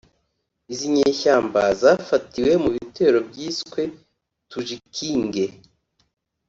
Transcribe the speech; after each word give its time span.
Izi 0.71 0.87
nyeshyamba 0.95 1.61
zafatiwe 1.81 2.51
mu 2.63 2.69
bitero 2.75 3.17
byiswe 3.29 3.81
‘Tujikinge’ 4.49 5.45